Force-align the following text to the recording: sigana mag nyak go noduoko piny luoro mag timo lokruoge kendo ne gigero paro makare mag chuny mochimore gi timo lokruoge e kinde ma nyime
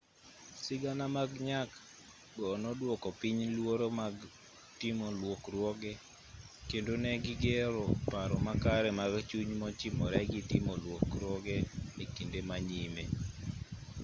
sigana 0.63 1.05
mag 1.17 1.31
nyak 1.47 1.69
go 2.37 2.49
noduoko 2.61 3.07
piny 3.21 3.41
luoro 3.55 3.87
mag 4.01 4.15
timo 4.79 5.07
lokruoge 5.21 5.91
kendo 6.69 6.91
ne 7.03 7.11
gigero 7.25 7.83
paro 8.11 8.35
makare 8.47 8.89
mag 8.99 9.13
chuny 9.29 9.51
mochimore 9.61 10.19
gi 10.31 10.41
timo 10.51 10.73
lokruoge 10.85 11.57
e 12.03 12.05
kinde 12.15 12.39
ma 12.49 12.57
nyime 12.67 13.03